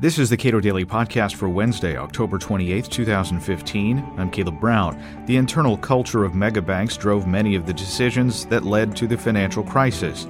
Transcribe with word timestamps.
This 0.00 0.20
is 0.20 0.30
the 0.30 0.36
Cato 0.36 0.60
Daily 0.60 0.84
Podcast 0.84 1.34
for 1.34 1.48
Wednesday, 1.48 1.96
October 1.96 2.38
28, 2.38 2.84
2015. 2.84 4.12
I'm 4.16 4.30
Caleb 4.30 4.60
Brown. 4.60 4.96
The 5.26 5.36
internal 5.36 5.76
culture 5.76 6.22
of 6.22 6.34
megabanks 6.34 6.96
drove 6.96 7.26
many 7.26 7.56
of 7.56 7.66
the 7.66 7.72
decisions 7.72 8.46
that 8.46 8.62
led 8.62 8.94
to 8.94 9.08
the 9.08 9.18
financial 9.18 9.64
crisis. 9.64 10.28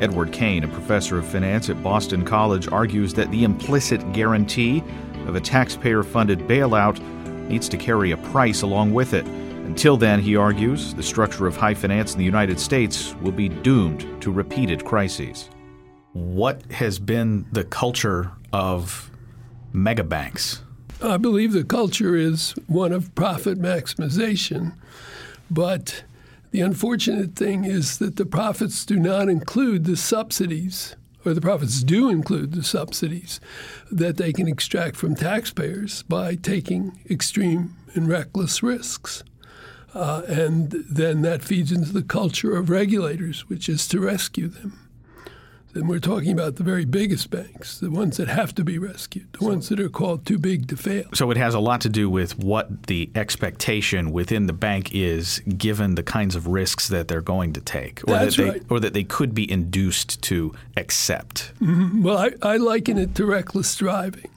Edward 0.00 0.32
Kane, 0.32 0.64
a 0.64 0.68
professor 0.68 1.18
of 1.18 1.26
finance 1.26 1.68
at 1.68 1.82
Boston 1.82 2.24
College, 2.24 2.68
argues 2.68 3.12
that 3.12 3.30
the 3.30 3.44
implicit 3.44 4.10
guarantee 4.14 4.82
of 5.26 5.36
a 5.36 5.40
taxpayer 5.40 6.02
funded 6.02 6.38
bailout 6.48 6.98
needs 7.46 7.68
to 7.68 7.76
carry 7.76 8.12
a 8.12 8.16
price 8.16 8.62
along 8.62 8.94
with 8.94 9.12
it. 9.12 9.26
Until 9.26 9.98
then, 9.98 10.20
he 10.20 10.34
argues, 10.34 10.94
the 10.94 11.02
structure 11.02 11.46
of 11.46 11.58
high 11.58 11.74
finance 11.74 12.14
in 12.14 12.18
the 12.18 12.24
United 12.24 12.58
States 12.58 13.14
will 13.16 13.32
be 13.32 13.50
doomed 13.50 14.22
to 14.22 14.32
repeated 14.32 14.82
crises. 14.82 15.50
What 16.14 16.62
has 16.72 16.98
been 16.98 17.44
the 17.52 17.64
culture 17.64 18.32
of 18.54 19.09
megabanks? 19.72 20.60
I 21.02 21.16
believe 21.16 21.52
the 21.52 21.64
culture 21.64 22.14
is 22.14 22.52
one 22.66 22.92
of 22.92 23.14
profit 23.14 23.58
maximization, 23.58 24.74
but 25.50 26.04
the 26.50 26.60
unfortunate 26.60 27.36
thing 27.36 27.64
is 27.64 27.98
that 27.98 28.16
the 28.16 28.26
profits 28.26 28.84
do 28.84 28.96
not 28.96 29.28
include 29.28 29.84
the 29.84 29.96
subsidies, 29.96 30.96
or 31.24 31.32
the 31.32 31.40
profits 31.40 31.82
do 31.82 32.10
include 32.10 32.52
the 32.52 32.62
subsidies 32.62 33.40
that 33.90 34.16
they 34.16 34.32
can 34.32 34.48
extract 34.48 34.96
from 34.96 35.14
taxpayers 35.14 36.02
by 36.04 36.34
taking 36.34 36.98
extreme 37.08 37.76
and 37.94 38.08
reckless 38.08 38.62
risks. 38.62 39.22
Uh, 39.94 40.22
and 40.28 40.70
then 40.88 41.22
that 41.22 41.42
feeds 41.42 41.72
into 41.72 41.92
the 41.92 42.02
culture 42.02 42.56
of 42.56 42.70
regulators, 42.70 43.48
which 43.48 43.68
is 43.68 43.88
to 43.88 44.00
rescue 44.00 44.48
them. 44.48 44.89
And 45.74 45.88
we're 45.88 46.00
talking 46.00 46.32
about 46.32 46.56
the 46.56 46.64
very 46.64 46.84
biggest 46.84 47.30
banks, 47.30 47.78
the 47.78 47.90
ones 47.90 48.16
that 48.16 48.28
have 48.28 48.54
to 48.56 48.64
be 48.64 48.78
rescued, 48.78 49.32
the 49.32 49.38
so, 49.38 49.46
ones 49.46 49.68
that 49.68 49.78
are 49.78 49.88
called 49.88 50.26
too 50.26 50.38
big 50.38 50.68
to 50.68 50.76
fail. 50.76 51.04
So 51.14 51.30
it 51.30 51.36
has 51.36 51.54
a 51.54 51.60
lot 51.60 51.80
to 51.82 51.88
do 51.88 52.10
with 52.10 52.38
what 52.38 52.84
the 52.84 53.10
expectation 53.14 54.10
within 54.10 54.46
the 54.46 54.52
bank 54.52 54.94
is, 54.94 55.40
given 55.56 55.94
the 55.94 56.02
kinds 56.02 56.34
of 56.34 56.48
risks 56.48 56.88
that 56.88 57.08
they're 57.08 57.20
going 57.20 57.52
to 57.52 57.60
take, 57.60 58.02
or 58.08 58.12
That's 58.12 58.36
that 58.36 58.42
they 58.42 58.50
right. 58.50 58.62
or 58.68 58.80
that 58.80 58.94
they 58.94 59.04
could 59.04 59.34
be 59.34 59.50
induced 59.50 60.22
to 60.22 60.54
accept. 60.76 61.52
Mm-hmm. 61.60 62.02
Well, 62.02 62.18
I, 62.18 62.32
I, 62.42 62.56
liken 62.56 62.98
it 62.98 63.14
to 63.16 63.26
reckless 63.26 63.74
driving. 63.76 64.30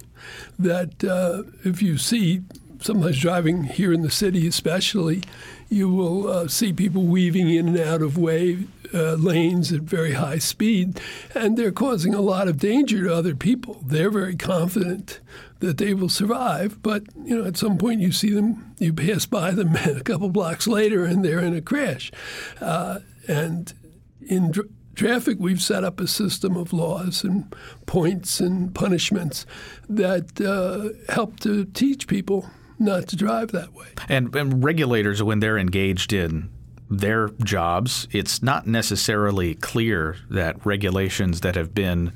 That 0.60 1.04
uh, 1.04 1.44
if 1.68 1.82
you 1.82 1.98
see 1.98 2.42
sometimes 2.80 3.20
driving 3.20 3.64
here 3.64 3.92
in 3.92 4.02
the 4.02 4.12
city, 4.12 4.48
especially, 4.48 5.24
you 5.70 5.90
will 5.90 6.28
uh, 6.28 6.48
see 6.48 6.74
people 6.74 7.04
weaving 7.04 7.50
in 7.50 7.70
and 7.70 7.80
out 7.80 8.02
of 8.02 8.18
way 8.18 8.60
uh, 8.94 9.14
lanes 9.14 9.72
at 9.72 9.82
very 9.82 10.14
high 10.14 10.38
speed, 10.38 11.00
and 11.34 11.58
they're 11.58 11.72
causing 11.72 12.14
a 12.14 12.22
lot 12.22 12.48
of 12.48 12.58
danger 12.58 13.04
to 13.04 13.14
other 13.14 13.36
people. 13.36 13.84
They're 13.86 14.12
very 14.12 14.36
confident 14.36 15.20
that 15.60 15.78
they 15.78 15.94
will 15.94 16.10
survive, 16.10 16.82
but 16.84 17.04
you 17.24 17.38
know, 17.38 17.46
at 17.46 17.58
some 17.58 17.78
point 17.78 18.02
you 18.02 18.12
see 18.12 18.32
them, 18.32 18.76
you 18.80 18.94
pass 18.94 19.26
by 19.26 19.52
them 19.52 19.76
a 19.86 20.02
couple 20.02 20.30
blocks 20.30 20.68
later, 20.68 21.06
and 21.06 21.24
they're 21.24 21.40
in 21.40 21.56
a 21.56 21.62
crash. 21.62 22.12
Uh, 22.60 23.00
and 23.28 23.74
in 24.22 24.52
dr- 24.52 24.70
traffic, 24.96 25.38
we've 25.40 25.62
set 25.62 25.84
up 25.84 26.00
a 26.00 26.08
system 26.08 26.58
of 26.58 26.74
laws 26.74 27.24
and 27.24 27.54
points 27.86 28.40
and 28.40 28.76
punishments 28.76 29.46
that 29.90 30.40
uh, 30.42 31.12
help 31.14 31.40
to 31.40 31.66
teach 31.66 32.08
people 32.08 32.50
not 32.80 33.08
to 33.08 33.16
drive 33.16 33.52
that 33.52 33.74
way. 33.74 33.88
And, 34.10 34.36
and 34.36 34.64
regulators, 34.64 35.24
when 35.24 35.40
they're 35.40 35.58
engaged 35.58 36.12
in 36.12 36.50
their 37.00 37.30
jobs, 37.44 38.08
it's 38.12 38.42
not 38.42 38.68
necessarily 38.68 39.56
clear 39.56 40.18
that 40.30 40.66
regulations 40.66 41.42
that 41.42 41.56
have 41.56 41.74
been 41.74 42.12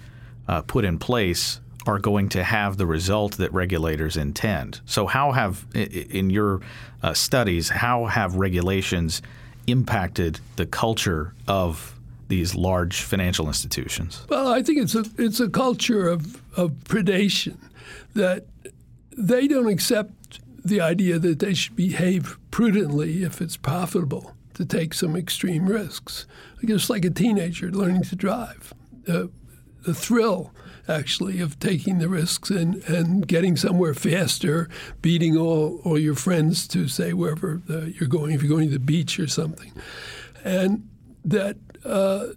uh, 0.47 0.61
put 0.61 0.85
in 0.85 0.97
place 0.97 1.59
are 1.85 1.99
going 1.99 2.29
to 2.29 2.43
have 2.43 2.77
the 2.77 2.85
result 2.85 3.37
that 3.37 3.51
regulators 3.53 4.17
intend. 4.17 4.81
So, 4.85 5.07
how 5.07 5.31
have, 5.31 5.65
in 5.73 6.29
your 6.29 6.61
uh, 7.01 7.13
studies, 7.13 7.69
how 7.69 8.05
have 8.05 8.35
regulations 8.35 9.21
impacted 9.67 10.39
the 10.57 10.65
culture 10.65 11.33
of 11.47 11.95
these 12.27 12.55
large 12.55 13.01
financial 13.01 13.47
institutions? 13.47 14.25
Well, 14.29 14.49
I 14.49 14.61
think 14.61 14.79
it's 14.79 14.95
a 14.95 15.05
it's 15.17 15.39
a 15.39 15.49
culture 15.49 16.09
of, 16.09 16.41
of 16.57 16.71
predation 16.83 17.57
that 18.13 18.45
they 19.17 19.47
don't 19.47 19.67
accept 19.67 20.41
the 20.63 20.81
idea 20.81 21.17
that 21.19 21.39
they 21.39 21.53
should 21.53 21.75
behave 21.75 22.37
prudently 22.51 23.23
if 23.23 23.41
it's 23.41 23.55
profitable 23.55 24.33
to 24.57 24.65
take 24.65 24.93
some 24.93 25.15
extreme 25.15 25.67
risks, 25.67 26.25
just 26.65 26.89
like 26.89 27.05
a 27.05 27.09
teenager 27.09 27.71
learning 27.71 28.01
to 28.03 28.15
drive. 28.15 28.73
Uh, 29.07 29.27
the 29.83 29.93
thrill, 29.93 30.51
actually, 30.87 31.39
of 31.39 31.59
taking 31.59 31.99
the 31.99 32.09
risks 32.09 32.49
and, 32.49 32.83
and 32.85 33.27
getting 33.27 33.55
somewhere 33.55 33.93
faster, 33.93 34.67
beating 35.01 35.37
all, 35.37 35.79
all 35.83 35.99
your 35.99 36.15
friends 36.15 36.67
to, 36.67 36.87
say, 36.87 37.13
wherever 37.13 37.61
uh, 37.69 37.85
you're 37.85 38.09
going, 38.09 38.33
if 38.33 38.41
you're 38.41 38.49
going 38.49 38.67
to 38.67 38.73
the 38.73 38.79
beach 38.79 39.19
or 39.19 39.27
something. 39.27 39.71
And 40.43 40.89
that 41.23 41.57
uh, 41.85 42.27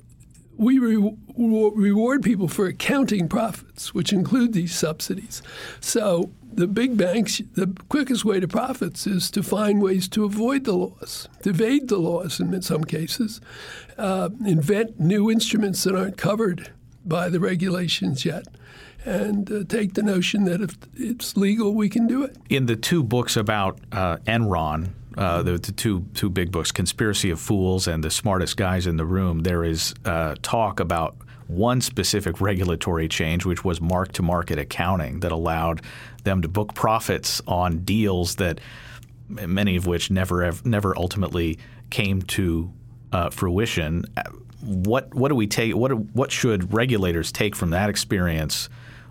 we 0.56 0.78
re- 0.78 1.16
reward 1.37 2.22
people 2.22 2.48
for 2.48 2.66
accounting 2.66 3.28
profits, 3.28 3.94
which 3.94 4.12
include 4.12 4.52
these 4.52 4.75
subsidies. 4.75 5.42
So 5.81 6.32
the 6.53 6.66
big 6.66 6.97
banks, 6.97 7.41
the 7.55 7.75
quickest 7.88 8.25
way 8.25 8.41
to 8.41 8.49
profits 8.49 9.06
is 9.06 9.31
to 9.33 9.43
find 9.43 9.81
ways 9.81 10.09
to 10.09 10.25
avoid 10.25 10.65
the 10.65 10.72
laws, 10.72 11.28
to 11.43 11.50
evade 11.50 11.88
the 11.88 11.99
laws 11.99 12.41
in 12.41 12.61
some 12.62 12.84
cases, 12.84 13.41
uh, 13.99 14.31
invent 14.44 14.99
new 14.99 15.31
instruments 15.31 15.84
that 15.84 15.94
aren't 15.94 16.16
covered 16.16 16.71
by 17.05 17.28
the 17.28 17.41
regulations 17.41 18.25
yet. 18.25 18.47
And 19.05 19.50
uh, 19.50 19.65
take 19.66 19.94
the 19.94 20.03
notion 20.03 20.44
that 20.44 20.61
if 20.61 20.77
it's 20.94 21.37
legal, 21.37 21.75
we 21.75 21.88
can 21.88 22.06
do 22.06 22.22
it. 22.22 22.37
In 22.50 22.67
the 22.67 22.77
two 22.77 23.03
books 23.03 23.34
about 23.34 23.81
uh, 23.93 24.19
Enron, 24.27 24.91
uh, 25.17 25.43
the, 25.43 25.53
the, 25.53 25.72
two 25.72 26.05
two 26.12 26.28
big 26.28 26.53
books, 26.53 26.71
"Conspiracy 26.71 27.31
of 27.31 27.41
Fools" 27.41 27.88
and 27.88 28.05
"The 28.05 28.11
Smartest 28.11 28.59
Guys 28.59 28.87
in 28.87 28.97
the 28.97 29.06
Room," 29.06 29.41
there 29.41 29.65
is 29.65 29.94
uh, 30.05 30.34
talk 30.43 30.81
about 30.81 31.17
one 31.50 31.81
specific 31.81 32.41
regulatory 32.41 33.09
change, 33.09 33.44
which 33.44 33.65
was 33.65 33.81
mark 33.81 34.12
to 34.12 34.22
market 34.22 34.59
accounting 34.59 35.21
that 35.21 35.33
allowed 35.33 35.83
them 36.25 36.43
to 36.43 36.49
book 36.49 36.75
profits 36.75 37.41
on 37.47 37.78
deals 37.78 38.37
that 38.37 38.61
many 39.28 39.77
of 39.77 39.87
which 39.87 40.11
never 40.11 40.53
never 40.65 40.97
ultimately 40.97 41.59
came 41.91 42.22
to 42.22 42.72
uh, 43.12 43.31
fruition. 43.31 44.05
What 44.62 45.15
what 45.15 45.28
do 45.28 45.34
we 45.34 45.47
take? 45.47 45.75
What 45.75 45.91
what 46.15 46.31
should 46.31 46.72
regulators 46.72 47.33
take 47.33 47.56
from 47.56 47.71
that 47.71 47.88
experience 47.88 48.69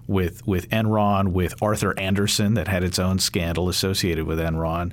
with 0.08 0.46
with 0.48 0.70
Enron, 0.70 1.30
with 1.30 1.62
Arthur 1.62 1.98
Andersen 2.00 2.54
that 2.56 2.68
had 2.68 2.84
its 2.84 3.00
own 3.00 3.20
scandal 3.20 3.70
associated 3.70 4.26
with 4.26 4.40
Enron, 4.40 4.92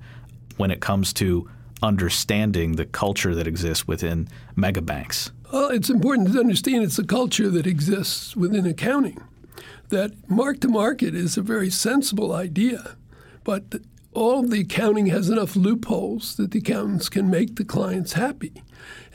when 0.57 0.71
it 0.71 0.81
comes 0.81 1.13
to 1.15 1.49
understanding 1.83 2.77
the 2.77 2.87
culture 2.87 3.35
that 3.35 3.47
exists 3.47 3.87
within 3.87 4.29
megabanks? 4.57 5.31
Well, 5.53 5.69
it's 5.69 5.91
important 5.91 6.33
to 6.33 6.41
understand 6.41 6.83
it's 6.83 6.99
a 6.99 7.05
culture 7.05 7.49
that 7.51 7.67
exists 7.67 8.35
within 8.37 8.67
accounting. 8.67 9.23
That 9.91 10.29
mark 10.29 10.61
to 10.61 10.69
market 10.69 11.15
is 11.15 11.37
a 11.37 11.43
very 11.43 11.71
sensible 11.71 12.33
idea, 12.33 12.97
but 13.45 13.63
all 14.13 14.43
the 14.43 14.63
accounting 14.63 15.07
has 15.07 15.31
enough 15.31 15.55
loopholes 15.55 16.35
that 16.37 16.51
the 16.51 16.59
accountants 16.59 17.09
can 17.09 17.31
make 17.31 17.57
the 17.57 17.65
clients 17.65 18.15
happy. 18.15 18.65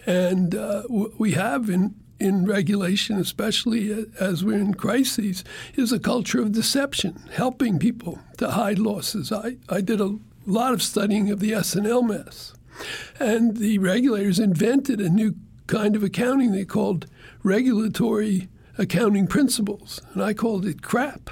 And 0.06 0.56
uh, 0.56 0.84
we 0.90 1.34
have 1.34 1.70
in 1.70 1.96
in 2.20 2.46
regulation, 2.46 3.18
especially 3.18 4.06
as 4.20 4.44
we're 4.44 4.60
in 4.60 4.76
crises, 4.76 5.44
is 5.74 5.92
a 5.92 6.00
culture 6.00 6.40
of 6.40 6.52
deception, 6.52 7.20
helping 7.32 7.80
people 7.80 8.20
to 8.38 8.52
hide 8.52 8.78
losses. 8.78 9.32
I, 9.32 9.58
I 9.68 9.82
did 9.82 10.00
a 10.00 10.20
lot 10.46 10.72
of 10.72 10.84
studying 10.84 11.32
of 11.32 11.40
the 11.40 11.56
S&L 11.56 12.04
mess. 12.04 12.54
And 13.20 13.58
the 13.58 13.80
regulators 13.80 14.38
invented 14.38 15.02
a 15.02 15.10
new 15.10 15.34
kind 15.72 15.96
of 15.96 16.04
accounting 16.04 16.52
they 16.52 16.66
called 16.66 17.08
regulatory 17.44 18.50
accounting 18.78 19.26
principles. 19.26 20.02
And 20.14 20.22
I 20.22 20.34
called 20.34 20.66
it 20.66 20.82
crap. 20.82 21.30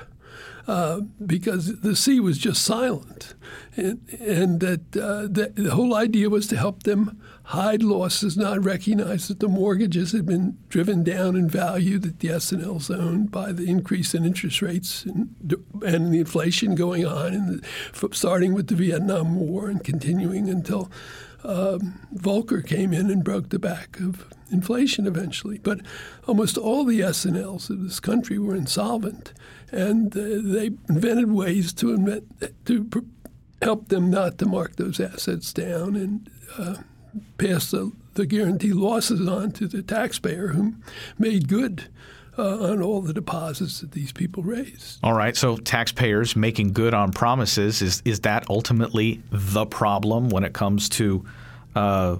Uh, 0.67 1.01
because 1.25 1.79
the 1.79 1.95
C 1.95 2.19
was 2.19 2.37
just 2.37 2.61
silent, 2.61 3.33
and, 3.75 4.07
and 4.19 4.59
that, 4.59 4.95
uh, 4.95 5.25
the 5.27 5.71
whole 5.71 5.95
idea 5.95 6.29
was 6.29 6.45
to 6.45 6.55
help 6.55 6.83
them 6.83 7.19
hide 7.45 7.81
losses, 7.81 8.37
not 8.37 8.63
recognize 8.63 9.27
that 9.29 9.39
the 9.39 9.47
mortgages 9.47 10.11
had 10.11 10.27
been 10.27 10.59
driven 10.69 11.03
down 11.03 11.35
in 11.35 11.49
value, 11.49 11.97
that 11.97 12.19
the 12.19 12.29
S&Ls 12.29 12.91
owned 12.91 13.31
by 13.31 13.51
the 13.51 13.67
increase 13.67 14.13
in 14.13 14.25
interest 14.25 14.61
rates 14.61 15.05
and, 15.05 15.33
and 15.83 16.13
the 16.13 16.19
inflation 16.19 16.75
going 16.75 17.03
on, 17.03 17.33
and 17.33 17.63
the, 17.63 18.09
starting 18.11 18.53
with 18.53 18.67
the 18.67 18.75
Vietnam 18.75 19.39
War 19.39 19.69
and 19.69 19.83
continuing 19.83 20.47
until 20.49 20.91
um, 21.43 21.99
Volcker 22.15 22.65
came 22.65 22.93
in 22.93 23.09
and 23.09 23.23
broke 23.23 23.49
the 23.49 23.59
back 23.59 23.99
of 23.99 24.25
inflation 24.51 25.07
eventually. 25.07 25.57
But 25.59 25.81
almost 26.27 26.57
all 26.57 26.83
the 26.83 27.01
S&Ls 27.01 27.69
of 27.69 27.83
this 27.83 27.99
country 27.99 28.37
were 28.37 28.55
insolvent, 28.55 29.33
and 29.71 30.15
uh, 30.15 30.21
they 30.41 30.71
invented 30.89 31.31
ways 31.31 31.73
to 31.73 31.93
invent, 31.93 32.25
to 32.65 32.83
pr- 32.85 32.99
help 33.61 33.89
them 33.89 34.09
not 34.09 34.37
to 34.39 34.45
mark 34.45 34.75
those 34.75 34.99
assets 34.99 35.53
down 35.53 35.95
and 35.95 36.29
uh, 36.57 36.77
pass 37.37 37.71
the, 37.71 37.91
the 38.13 38.25
guarantee 38.25 38.73
losses 38.73 39.27
on 39.27 39.51
to 39.51 39.67
the 39.67 39.81
taxpayer 39.81 40.49
who 40.49 40.75
made 41.17 41.47
good 41.47 41.89
uh, 42.39 42.71
on 42.71 42.81
all 42.81 43.01
the 43.01 43.13
deposits 43.13 43.81
that 43.81 43.91
these 43.91 44.11
people 44.11 44.41
raise. 44.43 44.97
All 45.03 45.13
right. 45.13 45.35
So 45.35 45.57
taxpayers 45.57 46.35
making 46.35 46.73
good 46.73 46.93
on 46.93 47.11
promises 47.11 47.81
is 47.81 48.01
is 48.05 48.21
that 48.21 48.49
ultimately 48.49 49.21
the 49.29 49.65
problem 49.65 50.29
when 50.29 50.43
it 50.43 50.53
comes 50.53 50.87
to 50.89 51.25
uh, 51.75 52.17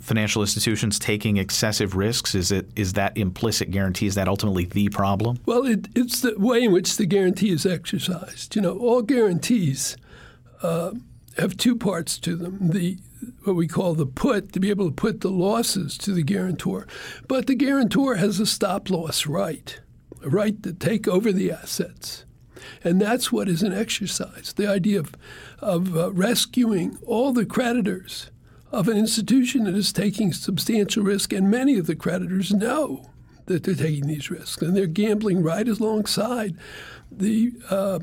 financial 0.00 0.42
institutions 0.42 0.98
taking 0.98 1.38
excessive 1.38 1.96
risks? 1.96 2.34
Is 2.34 2.52
it 2.52 2.68
is 2.76 2.92
that 2.94 3.16
implicit 3.16 3.70
guarantee? 3.70 4.06
Is 4.06 4.16
that 4.16 4.28
ultimately 4.28 4.66
the 4.66 4.88
problem? 4.90 5.38
Well, 5.46 5.64
it, 5.64 5.88
it's 5.94 6.20
the 6.20 6.38
way 6.38 6.62
in 6.64 6.72
which 6.72 6.96
the 6.96 7.06
guarantee 7.06 7.50
is 7.50 7.64
exercised. 7.64 8.54
You 8.54 8.62
know, 8.62 8.78
all 8.78 9.02
guarantees 9.02 9.96
uh, 10.62 10.92
have 11.38 11.56
two 11.56 11.76
parts 11.76 12.18
to 12.18 12.36
them: 12.36 12.58
the 12.60 12.98
what 13.44 13.56
we 13.56 13.66
call 13.66 13.94
the 13.94 14.06
put 14.06 14.52
to 14.52 14.60
be 14.60 14.70
able 14.70 14.86
to 14.86 14.94
put 14.94 15.20
the 15.20 15.30
losses 15.30 15.98
to 15.98 16.12
the 16.12 16.22
guarantor, 16.22 16.86
but 17.28 17.46
the 17.46 17.54
guarantor 17.54 18.16
has 18.16 18.40
a 18.40 18.46
stop 18.46 18.90
loss 18.90 19.26
right, 19.26 19.80
a 20.22 20.28
right 20.28 20.62
to 20.62 20.72
take 20.72 21.08
over 21.08 21.32
the 21.32 21.50
assets. 21.50 22.24
And 22.84 23.00
that's 23.00 23.32
what 23.32 23.48
is 23.48 23.62
an 23.62 23.72
exercise 23.72 24.52
the 24.52 24.68
idea 24.68 25.00
of, 25.00 25.14
of 25.58 25.96
uh, 25.96 26.12
rescuing 26.12 26.98
all 27.06 27.32
the 27.32 27.46
creditors 27.46 28.30
of 28.70 28.88
an 28.88 28.96
institution 28.96 29.64
that 29.64 29.74
is 29.74 29.92
taking 29.92 30.32
substantial 30.32 31.02
risk, 31.02 31.32
and 31.32 31.50
many 31.50 31.76
of 31.78 31.86
the 31.86 31.96
creditors 31.96 32.52
know 32.52 33.10
that 33.46 33.64
they're 33.64 33.74
taking 33.74 34.06
these 34.06 34.30
risks, 34.30 34.62
and 34.62 34.76
they're 34.76 34.86
gambling 34.86 35.42
right 35.42 35.68
alongside 35.68 36.56
the 37.10 37.52
uh, 37.68 37.98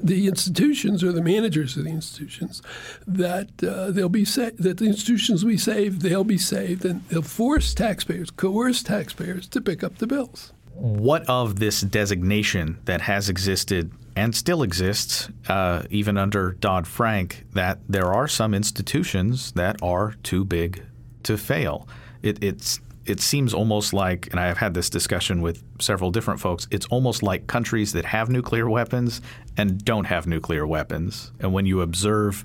the 0.00 0.26
institutions 0.26 1.04
or 1.04 1.12
the 1.12 1.22
managers 1.22 1.76
of 1.76 1.84
the 1.84 1.90
institutions 1.90 2.62
that 3.06 3.50
uh, 3.62 3.90
they'll 3.90 4.08
be 4.08 4.24
sa- 4.24 4.50
that 4.58 4.78
the 4.78 4.86
institutions 4.86 5.44
we 5.44 5.56
save 5.56 6.00
they'll 6.00 6.24
be 6.24 6.38
saved, 6.38 6.84
and 6.84 7.06
they'll 7.08 7.22
force 7.22 7.74
taxpayers, 7.74 8.30
coerce 8.30 8.82
taxpayers 8.82 9.48
to 9.48 9.60
pick 9.60 9.82
up 9.82 9.98
the 9.98 10.06
bills. 10.06 10.52
What 10.74 11.28
of 11.28 11.58
this 11.58 11.82
designation 11.82 12.78
that 12.86 13.02
has 13.02 13.28
existed 13.28 13.92
and 14.16 14.34
still 14.34 14.62
exists, 14.62 15.28
uh, 15.48 15.82
even 15.90 16.18
under 16.18 16.52
Dodd 16.52 16.86
Frank, 16.86 17.44
that 17.52 17.78
there 17.88 18.12
are 18.12 18.28
some 18.28 18.54
institutions 18.54 19.52
that 19.52 19.76
are 19.82 20.14
too 20.22 20.44
big 20.44 20.82
to 21.22 21.38
fail. 21.38 21.88
It, 22.22 22.42
it's 22.42 22.80
it 23.04 23.20
seems 23.20 23.52
almost 23.52 23.92
like, 23.92 24.28
and 24.30 24.38
I've 24.38 24.58
had 24.58 24.74
this 24.74 24.88
discussion 24.88 25.42
with 25.42 25.62
several 25.80 26.10
different 26.10 26.40
folks, 26.40 26.68
it's 26.70 26.86
almost 26.86 27.22
like 27.22 27.46
countries 27.46 27.92
that 27.92 28.04
have 28.04 28.30
nuclear 28.30 28.70
weapons 28.70 29.20
and 29.56 29.84
don't 29.84 30.04
have 30.04 30.26
nuclear 30.26 30.66
weapons. 30.66 31.32
And 31.40 31.52
when 31.52 31.66
you 31.66 31.80
observe 31.80 32.44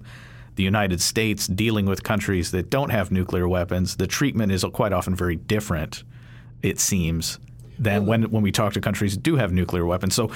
the 0.56 0.63
United 0.63 1.00
States 1.01 1.45
dealing 1.45 1.86
with 1.86 2.01
countries 2.01 2.51
that 2.51 2.69
don't 2.71 2.89
have 2.89 3.12
nuclear 3.12 3.48
weapons, 3.48 3.98
the 3.98 4.07
treatment 4.07 4.51
is 4.51 4.65
quite 4.74 4.94
often 4.94 5.15
very 5.15 5.36
different, 5.36 6.04
it 6.63 6.80
seems, 6.80 7.38
than 7.77 8.07
when, 8.07 8.24
when 8.31 8.42
we 8.42 8.51
talk 8.51 8.74
to 8.74 8.81
countries 8.81 9.13
that 9.13 9.21
do 9.21 9.36
have 9.36 9.51
nuclear 9.51 9.86
weapons. 9.86 10.15
So 10.15 10.31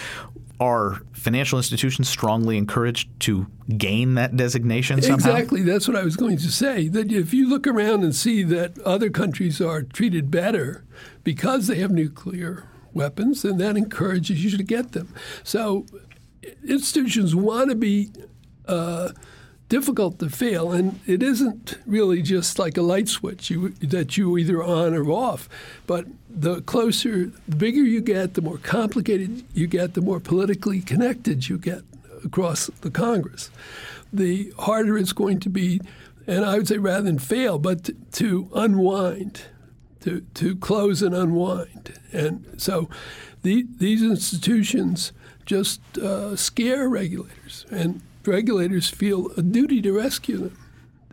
are 0.60 1.02
financial 1.22 1.60
institutions 1.60 2.10
strongly 2.10 2.58
encouraged 2.58 3.08
to 3.22 3.48
gain 3.78 4.16
that 4.16 4.36
designation 4.36 5.02
somehow? 5.02 5.16
Exactly. 5.36 5.62
That's 5.62 5.88
what 5.88 5.96
I 5.96 6.04
was 6.04 6.16
going 6.16 6.38
to 6.38 6.52
say. 6.52 6.88
That 6.88 7.12
if 7.12 7.34
you 7.34 7.50
look 7.50 7.68
around 7.68 8.04
and 8.04 8.16
see 8.16 8.44
that 8.44 8.80
other 8.80 9.10
countries 9.10 9.62
are 9.62 9.84
treated 9.84 10.32
better 10.32 10.84
because 11.24 11.68
they 11.68 11.76
have 11.76 11.92
nuclear 11.92 12.68
weapons, 12.94 13.44
then 13.44 13.58
that 13.58 13.78
encourages 13.78 14.44
you 14.44 14.58
to 14.58 14.64
get 14.64 14.92
them. 14.94 15.14
So 15.44 15.86
institutions 16.68 17.36
want 17.36 17.70
to 17.70 17.76
be 17.76 18.12
uh, 18.68 19.12
difficult 19.70 20.20
to 20.20 20.30
fail, 20.30 20.72
and 20.72 21.00
it 21.08 21.24
isn't 21.24 21.78
really 21.86 22.22
just 22.22 22.60
like 22.60 22.78
a 22.78 22.82
light 22.82 23.08
switch 23.08 23.50
you, 23.50 23.70
that 23.70 24.18
you 24.18 24.38
either 24.38 24.62
on 24.64 24.94
or 24.94 25.10
off. 25.10 25.48
But 25.88 26.08
the 26.34 26.62
closer, 26.62 27.32
the 27.48 27.56
bigger 27.56 27.82
you 27.82 28.02
get, 28.02 28.34
the 28.36 28.42
more 28.42 28.58
complicated 28.58 29.44
you 29.54 29.68
get, 29.68 29.94
the 29.94 30.02
more 30.02 30.20
politically 30.20 30.82
connected 30.82 31.50
you 31.50 31.58
get 31.58 31.82
across 32.24 32.68
the 32.82 32.92
Congress. 32.92 33.50
The 34.14 34.54
harder 34.60 34.98
it's 34.98 35.14
going 35.14 35.40
to 35.42 35.50
be, 35.50 35.82
and 36.28 36.46
I 36.46 36.58
would 36.58 36.68
say 36.68 36.78
rather 36.78 37.04
than 37.04 37.20
fail, 37.20 37.60
but 37.60 37.86
to, 37.86 37.94
to 38.14 38.50
unwind, 38.54 39.44
to, 40.02 40.22
to 40.36 40.56
close 40.56 41.02
and 41.02 41.16
unwind. 41.16 42.00
And 42.12 42.46
so 42.58 42.90
the, 43.44 43.66
these 43.78 44.04
institutions 44.04 45.12
just 45.46 45.82
uh, 45.98 46.36
scare 46.36 46.88
regulators. 46.88 47.66
And 47.70 48.02
regulators 48.26 48.90
feel 48.90 49.32
a 49.38 49.42
duty 49.42 49.82
to 49.82 49.92
rescue 49.92 50.38
them. 50.38 50.58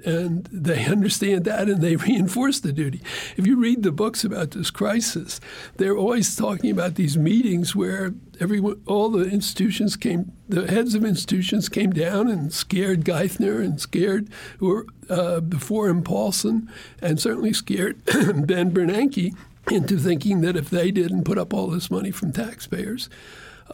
And 0.04 0.44
they 0.52 0.84
understand 0.86 1.44
that 1.44 1.68
and 1.68 1.80
they 1.80 1.96
reinforce 2.08 2.60
the 2.60 2.72
duty. 2.72 3.02
If 3.36 3.46
you 3.46 3.56
read 3.56 3.82
the 3.82 3.92
books 3.92 4.24
about 4.24 4.52
this 4.52 4.70
crisis, 4.70 5.40
they're 5.76 5.96
always 5.96 6.34
talking 6.34 6.70
about 6.70 6.94
these 6.94 7.16
meetings 7.16 7.74
where 7.74 8.14
everyone, 8.40 8.80
all 8.86 9.10
the 9.10 9.28
institutions 9.28 9.96
came, 9.96 10.32
the 10.48 10.70
heads 10.70 10.94
of 10.94 11.04
institutions 11.04 11.68
came 11.68 11.90
down 11.90 12.28
and 12.28 12.52
scared 12.52 13.04
Geithner 13.04 13.62
and 13.62 13.80
scared 13.80 14.28
or 14.60 14.86
uh, 15.08 15.40
before 15.40 15.88
him 15.88 16.02
Paulson, 16.02 16.70
and 17.00 17.18
certainly 17.20 17.52
scared 17.52 18.04
Ben 18.06 18.70
Bernanke 18.70 19.34
into 19.70 19.98
thinking 19.98 20.40
that 20.42 20.56
if 20.56 20.70
they 20.70 20.90
didn't 20.90 21.24
put 21.24 21.38
up 21.38 21.52
all 21.52 21.68
this 21.68 21.90
money 21.90 22.10
from 22.10 22.32
taxpayers, 22.32 23.08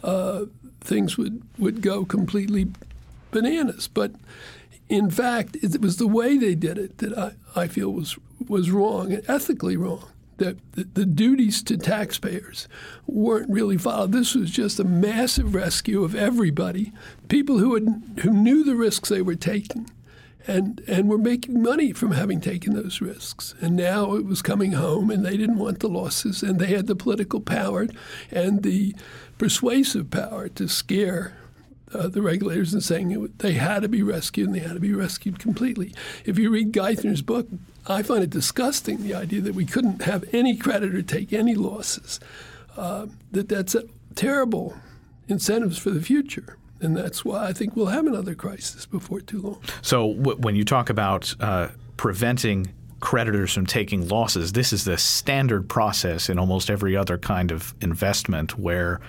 uh, 0.03 0.45
things 0.81 1.17
would, 1.17 1.41
would 1.57 1.81
go 1.81 2.05
completely 2.05 2.67
bananas. 3.31 3.87
But 3.87 4.11
in 4.89 5.09
fact, 5.09 5.57
it 5.61 5.81
was 5.81 5.97
the 5.97 6.07
way 6.07 6.37
they 6.37 6.55
did 6.55 6.77
it 6.77 6.99
that 6.99 7.17
I, 7.17 7.33
I 7.55 7.67
feel 7.67 7.91
was 7.91 8.17
was 8.47 8.69
wrong 8.69 9.13
and 9.13 9.27
ethically 9.29 9.77
wrong. 9.77 10.09
That 10.37 10.57
the, 10.73 10.83
the, 10.83 11.05
duties 11.05 11.63
to 11.63 11.77
taxpayers 11.77 12.67
weren't 13.07 13.49
really 13.49 13.77
followed. 13.77 14.11
This 14.11 14.35
was 14.35 14.51
just 14.51 14.81
a 14.81 14.83
massive 14.83 15.55
rescue 15.55 16.03
of 16.03 16.13
everybody, 16.13 16.91
people 17.29 17.59
who 17.59 17.73
had, 17.73 18.19
who 18.19 18.31
knew 18.31 18.65
the 18.65 18.75
risks 18.75 19.07
they 19.07 19.21
were 19.21 19.35
taking, 19.35 19.89
and 20.45 20.83
and 20.87 21.07
were 21.07 21.17
making 21.17 21.63
money 21.63 21.93
from 21.93 22.11
having 22.11 22.41
taken 22.41 22.73
those 22.73 22.99
risks. 22.99 23.55
And 23.61 23.77
now 23.77 24.15
it 24.15 24.25
was 24.25 24.41
coming 24.41 24.73
home, 24.73 25.09
and 25.09 25.25
they 25.25 25.37
didn't 25.37 25.57
want 25.57 25.79
the 25.79 25.87
losses, 25.87 26.43
and 26.43 26.59
they 26.59 26.67
had 26.67 26.87
the 26.87 26.97
political 26.97 27.39
power 27.39 27.87
and 28.29 28.61
the 28.61 28.93
persuasive 29.37 30.11
power 30.11 30.49
to 30.49 30.67
scare 30.67 31.37
uh, 31.93 32.07
the 32.07 32.21
regulators 32.21 32.73
and 32.73 32.83
saying 32.83 33.11
it, 33.11 33.39
they 33.39 33.53
had 33.53 33.81
to 33.81 33.89
be 33.89 34.01
rescued 34.01 34.47
and 34.47 34.55
they 34.55 34.59
had 34.59 34.73
to 34.73 34.79
be 34.79 34.93
rescued 34.93 35.39
completely. 35.39 35.93
If 36.25 36.37
you 36.37 36.49
read 36.49 36.71
Geithner's 36.71 37.21
book, 37.21 37.47
I 37.87 38.01
find 38.03 38.23
it 38.23 38.29
disgusting 38.29 39.03
the 39.03 39.13
idea 39.13 39.41
that 39.41 39.53
we 39.53 39.65
couldn't 39.65 40.01
have 40.01 40.25
any 40.33 40.57
creditor 40.57 41.01
take 41.01 41.31
any 41.31 41.55
losses. 41.55 42.19
Uh, 42.75 43.07
that 43.31 43.47
that's 43.47 43.75
terrible 44.15 44.75
incentives 45.27 45.77
for 45.77 45.91
the 45.91 46.01
future. 46.01 46.57
And 46.81 46.95
that's 46.95 47.23
why 47.23 47.47
I 47.47 47.53
think 47.53 47.75
we'll 47.75 47.87
have 47.87 48.05
another 48.05 48.35
crisis 48.35 48.85
before 48.85 49.21
too 49.21 49.41
long. 49.41 49.61
So, 49.81 50.13
w- 50.13 50.37
when 50.39 50.55
you 50.55 50.65
talk 50.65 50.89
about 50.89 51.33
uh, 51.39 51.69
preventing 51.97 52.73
creditors 52.99 53.53
from 53.53 53.65
taking 53.65 54.07
losses, 54.07 54.51
this 54.51 54.73
is 54.73 54.83
the 54.83 54.97
standard 54.97 55.69
process 55.69 56.29
in 56.29 56.37
almost 56.37 56.69
every 56.69 56.97
other 56.97 57.17
kind 57.17 57.51
of 57.51 57.73
investment 57.81 58.57
where 58.59 58.99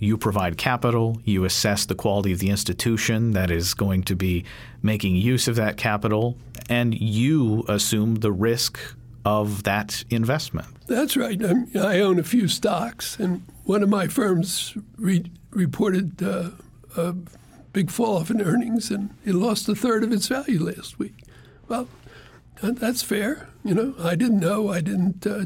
you 0.00 0.16
provide 0.16 0.56
capital, 0.56 1.20
you 1.24 1.44
assess 1.44 1.84
the 1.84 1.94
quality 1.94 2.32
of 2.32 2.40
the 2.40 2.50
institution 2.50 3.32
that 3.32 3.50
is 3.50 3.74
going 3.74 4.02
to 4.04 4.16
be 4.16 4.44
making 4.82 5.14
use 5.14 5.46
of 5.46 5.56
that 5.56 5.76
capital, 5.76 6.36
and 6.68 6.98
you 6.98 7.64
assume 7.68 8.16
the 8.16 8.32
risk 8.32 8.78
of 9.24 9.64
that 9.64 10.02
investment. 10.08 10.66
That's 10.86 11.16
right. 11.16 11.40
I'm, 11.44 11.68
i 11.76 12.00
own 12.00 12.18
a 12.18 12.24
few 12.24 12.48
stocks, 12.48 13.18
and 13.18 13.42
one 13.64 13.82
of 13.82 13.90
my 13.90 14.08
firms 14.08 14.74
re- 14.96 15.30
reported 15.50 16.22
uh, 16.22 16.50
a 16.96 17.14
big 17.74 17.90
fall 17.90 18.16
off 18.16 18.30
in 18.30 18.40
earnings, 18.40 18.90
and 18.90 19.10
it 19.24 19.34
lost 19.34 19.68
a 19.68 19.74
third 19.74 20.02
of 20.02 20.12
its 20.12 20.28
value 20.28 20.64
last 20.64 20.98
week. 20.98 21.14
Well, 21.68 21.88
that's 22.62 23.02
fair. 23.02 23.48
You 23.62 23.74
know, 23.74 23.94
I 24.00 24.14
didn't 24.14 24.40
know. 24.40 24.70
I 24.70 24.80
didn't 24.80 25.26
uh, 25.26 25.44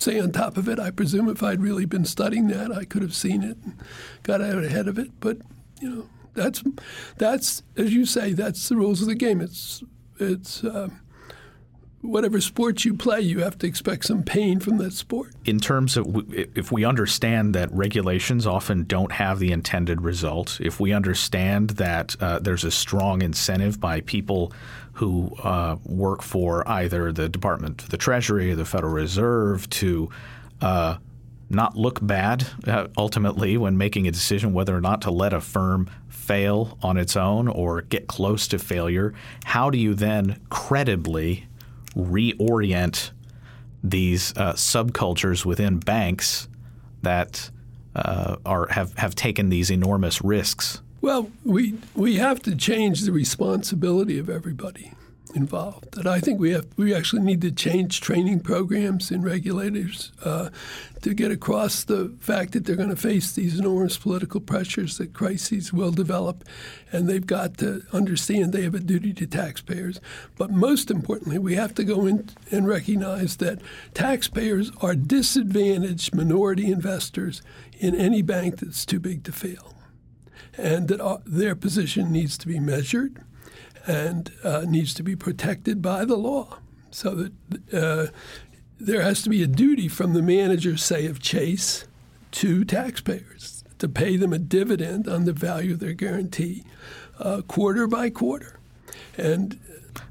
stay 0.00 0.20
on 0.20 0.32
top 0.32 0.56
of 0.56 0.68
it. 0.68 0.78
I 0.78 0.90
presume 0.90 1.28
if 1.28 1.42
I'd 1.42 1.60
really 1.60 1.84
been 1.84 2.04
studying 2.04 2.48
that, 2.48 2.72
I 2.72 2.84
could 2.84 3.02
have 3.02 3.14
seen 3.14 3.42
it 3.42 3.56
and 3.64 3.74
got 4.22 4.40
out 4.40 4.64
ahead 4.64 4.88
of 4.88 4.98
it. 4.98 5.10
But 5.20 5.38
you 5.80 5.90
know, 5.90 6.08
that's 6.34 6.62
that's 7.18 7.62
as 7.76 7.92
you 7.92 8.06
say, 8.06 8.32
that's 8.32 8.68
the 8.68 8.76
rules 8.76 9.00
of 9.00 9.08
the 9.08 9.14
game. 9.14 9.40
It's 9.40 9.82
it's. 10.18 10.64
Um, 10.64 11.00
whatever 12.02 12.40
sport 12.40 12.84
you 12.84 12.94
play, 12.94 13.20
you 13.20 13.40
have 13.40 13.58
to 13.58 13.66
expect 13.66 14.06
some 14.06 14.22
pain 14.22 14.60
from 14.60 14.78
that 14.78 14.92
sport. 14.92 15.32
In 15.44 15.58
terms 15.58 15.96
of 15.96 16.06
if 16.32 16.72
we 16.72 16.84
understand 16.84 17.54
that 17.54 17.70
regulations 17.72 18.46
often 18.46 18.84
don't 18.84 19.12
have 19.12 19.38
the 19.38 19.52
intended 19.52 20.00
result, 20.00 20.58
if 20.60 20.80
we 20.80 20.92
understand 20.92 21.70
that 21.70 22.16
uh, 22.20 22.38
there's 22.38 22.64
a 22.64 22.70
strong 22.70 23.22
incentive 23.22 23.80
by 23.80 24.00
people 24.00 24.52
who 24.94 25.34
uh, 25.42 25.76
work 25.84 26.22
for 26.22 26.66
either 26.68 27.12
the 27.12 27.28
Department 27.28 27.82
of 27.82 27.88
the 27.90 27.96
Treasury 27.96 28.52
or 28.52 28.56
the 28.56 28.64
Federal 28.64 28.92
Reserve 28.92 29.68
to 29.70 30.10
uh, 30.60 30.96
not 31.48 31.76
look 31.76 31.98
bad 32.00 32.46
uh, 32.66 32.86
ultimately 32.96 33.56
when 33.56 33.76
making 33.76 34.06
a 34.06 34.10
decision 34.10 34.52
whether 34.52 34.76
or 34.76 34.80
not 34.80 35.02
to 35.02 35.10
let 35.10 35.32
a 35.32 35.40
firm 35.40 35.90
fail 36.08 36.78
on 36.82 36.96
its 36.96 37.16
own 37.16 37.48
or 37.48 37.82
get 37.82 38.06
close 38.06 38.46
to 38.48 38.58
failure. 38.58 39.12
How 39.44 39.68
do 39.68 39.78
you 39.78 39.94
then 39.94 40.40
credibly 40.48 41.46
reorient 41.96 43.10
these 43.82 44.32
uh, 44.36 44.52
subcultures 44.52 45.44
within 45.44 45.78
banks 45.78 46.48
that 47.02 47.50
uh, 47.94 48.36
are 48.44 48.68
have, 48.68 48.96
have 48.98 49.14
taken 49.14 49.48
these 49.48 49.70
enormous 49.70 50.22
risks? 50.22 50.82
Well, 51.00 51.30
we 51.44 51.74
we 51.94 52.16
have 52.16 52.40
to 52.42 52.54
change 52.54 53.02
the 53.02 53.12
responsibility 53.12 54.18
of 54.18 54.28
everybody 54.28 54.92
involved. 55.34 55.96
And 55.96 56.06
I 56.08 56.20
think 56.20 56.40
we 56.40 56.50
have 56.52 56.66
we 56.76 56.94
actually 56.94 57.22
need 57.22 57.40
to 57.42 57.50
change 57.50 58.00
training 58.00 58.40
programs 58.40 59.10
in 59.10 59.22
regulators 59.22 60.12
uh, 60.24 60.50
to 61.02 61.14
get 61.14 61.30
across 61.30 61.84
the 61.84 62.14
fact 62.20 62.52
that 62.52 62.64
they're 62.64 62.76
going 62.76 62.90
to 62.90 62.96
face 62.96 63.32
these 63.32 63.58
enormous 63.58 63.96
political 63.96 64.40
pressures 64.40 64.98
that 64.98 65.12
crises 65.12 65.72
will 65.72 65.92
develop, 65.92 66.44
and 66.92 67.08
they've 67.08 67.26
got 67.26 67.56
to 67.58 67.82
understand 67.92 68.52
they 68.52 68.62
have 68.62 68.74
a 68.74 68.80
duty 68.80 69.12
to 69.14 69.26
taxpayers. 69.26 70.00
But 70.36 70.50
most 70.50 70.90
importantly, 70.90 71.38
we 71.38 71.54
have 71.54 71.74
to 71.74 71.84
go 71.84 72.06
in 72.06 72.28
and 72.50 72.66
recognize 72.66 73.36
that 73.36 73.60
taxpayers 73.94 74.70
are 74.80 74.94
disadvantaged 74.94 76.14
minority 76.14 76.70
investors 76.70 77.42
in 77.78 77.94
any 77.94 78.22
bank 78.22 78.58
that's 78.58 78.84
too 78.84 79.00
big 79.00 79.24
to 79.24 79.32
fail, 79.32 79.74
and 80.56 80.88
that 80.88 81.00
uh, 81.00 81.18
their 81.24 81.54
position 81.54 82.12
needs 82.12 82.36
to 82.38 82.46
be 82.46 82.60
measured 82.60 83.24
and 83.86 84.32
uh, 84.44 84.64
needs 84.66 84.94
to 84.94 85.02
be 85.02 85.16
protected 85.16 85.80
by 85.80 86.04
the 86.04 86.16
law. 86.16 86.58
So 86.90 87.14
that 87.14 87.32
uh, 87.72 88.06
there 88.78 89.02
has 89.02 89.22
to 89.22 89.30
be 89.30 89.42
a 89.42 89.46
duty 89.46 89.88
from 89.88 90.14
the 90.14 90.22
manager, 90.22 90.76
say, 90.76 91.06
of 91.06 91.20
Chase 91.20 91.86
to 92.32 92.64
taxpayers 92.64 93.64
to 93.78 93.88
pay 93.88 94.16
them 94.16 94.32
a 94.32 94.38
dividend 94.38 95.08
on 95.08 95.24
the 95.24 95.32
value 95.32 95.72
of 95.72 95.80
their 95.80 95.92
guarantee 95.92 96.64
uh, 97.18 97.42
quarter 97.42 97.86
by 97.86 98.10
quarter. 98.10 98.58
And 99.16 99.58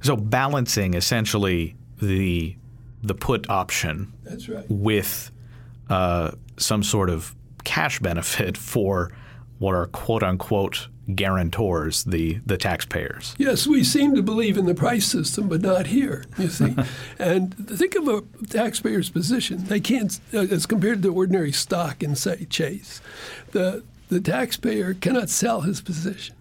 so 0.01 0.15
balancing 0.15 0.93
essentially 0.93 1.75
the 2.01 2.55
the 3.01 3.15
put 3.15 3.49
option 3.49 4.11
that's 4.23 4.49
right. 4.49 4.65
with 4.67 5.31
uh, 5.89 6.31
some 6.57 6.83
sort 6.83 7.09
of 7.09 7.33
cash 7.63 7.99
benefit 7.99 8.57
for 8.57 9.11
what 9.59 9.73
are 9.73 9.87
quote 9.87 10.23
unquote 10.23 10.87
guarantors, 11.15 12.03
the, 12.03 12.39
the 12.45 12.57
taxpayers. 12.57 13.35
Yes, 13.37 13.67
we 13.67 13.83
seem 13.83 14.15
to 14.15 14.21
believe 14.21 14.57
in 14.57 14.65
the 14.65 14.75
price 14.75 15.05
system, 15.05 15.47
but 15.49 15.61
not 15.61 15.87
here, 15.87 16.25
you 16.37 16.49
see. 16.49 16.75
and 17.19 17.55
think 17.67 17.95
of 17.95 18.07
a 18.07 18.23
taxpayer's 18.47 19.09
position. 19.09 19.65
They 19.65 19.79
can't, 19.79 20.19
uh, 20.33 20.39
as 20.39 20.65
compared 20.65 21.01
to 21.03 21.13
ordinary 21.13 21.51
stock 21.51 22.03
in, 22.03 22.15
say, 22.15 22.45
Chase, 22.45 23.01
the, 23.51 23.83
the 24.09 24.19
taxpayer 24.21 24.93
cannot 24.93 25.29
sell 25.29 25.61
his 25.61 25.81
position. 25.81 26.35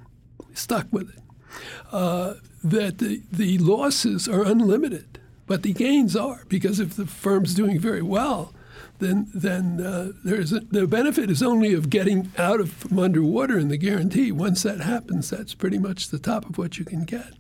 He's 0.49 0.61
stuck 0.61 0.87
with 0.91 1.11
it. 1.11 1.23
Uh, 1.93 2.35
that 2.63 2.99
the, 2.99 3.23
the 3.33 3.59
losses 3.59 4.29
are 4.29 4.45
unlimited, 4.45 5.19
but 5.47 5.63
the 5.63 5.73
gains 5.73 6.17
are, 6.17 6.45
because 6.49 6.81
if 6.81 6.97
the 6.97 7.07
firm's 7.07 7.55
doing 7.55 7.79
very 7.79 8.03
well, 8.03 8.53
then 8.99 9.29
then 9.35 9.81
uh, 9.81 10.13
there's 10.25 10.51
the 10.51 10.87
benefit 10.87 11.31
is 11.31 11.43
only 11.43 11.73
of 11.73 11.91
getting 11.91 12.31
out 12.37 12.61
of 12.61 12.73
from 12.73 12.99
underwater 12.99 13.59
in 13.59 13.69
the 13.69 13.77
guarantee. 13.77 14.33
Once 14.33 14.63
that 14.63 14.81
happens, 14.81 15.31
that's 15.31 15.55
pretty 15.55 15.79
much 15.79 16.09
the 16.09 16.19
top 16.19 16.49
of 16.49 16.59
what 16.59 16.79
you 16.79 16.85
can 16.85 17.05
get 17.05 17.33